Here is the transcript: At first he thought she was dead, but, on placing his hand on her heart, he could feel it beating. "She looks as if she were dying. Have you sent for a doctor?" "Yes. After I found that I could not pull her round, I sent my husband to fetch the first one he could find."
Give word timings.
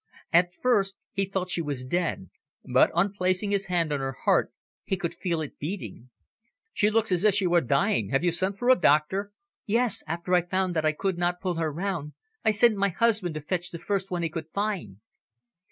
At 0.33 0.55
first 0.55 0.97
he 1.11 1.25
thought 1.25 1.51
she 1.51 1.61
was 1.61 1.83
dead, 1.83 2.31
but, 2.63 2.89
on 2.93 3.13
placing 3.13 3.51
his 3.51 3.67
hand 3.67 3.93
on 3.93 3.99
her 3.99 4.13
heart, 4.25 4.51
he 4.83 4.97
could 4.97 5.13
feel 5.13 5.41
it 5.41 5.59
beating. 5.59 6.09
"She 6.73 6.89
looks 6.89 7.11
as 7.11 7.23
if 7.23 7.35
she 7.35 7.45
were 7.45 7.61
dying. 7.61 8.09
Have 8.09 8.23
you 8.23 8.31
sent 8.31 8.57
for 8.57 8.71
a 8.71 8.75
doctor?" 8.75 9.31
"Yes. 9.67 10.01
After 10.07 10.33
I 10.33 10.41
found 10.41 10.75
that 10.75 10.85
I 10.85 10.91
could 10.91 11.19
not 11.19 11.39
pull 11.39 11.53
her 11.57 11.71
round, 11.71 12.13
I 12.43 12.49
sent 12.49 12.77
my 12.77 12.89
husband 12.89 13.35
to 13.35 13.41
fetch 13.41 13.69
the 13.69 13.77
first 13.77 14.09
one 14.09 14.23
he 14.23 14.29
could 14.29 14.49
find." 14.51 15.01